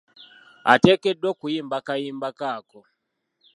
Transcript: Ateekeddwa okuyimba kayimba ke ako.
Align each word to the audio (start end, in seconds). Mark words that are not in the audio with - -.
Ateekeddwa 0.73 1.27
okuyimba 1.33 1.77
kayimba 1.87 2.29
ke 2.37 2.47
ako. 2.57 2.79